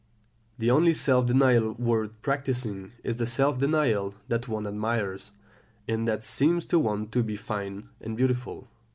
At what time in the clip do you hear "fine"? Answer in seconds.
7.35-7.89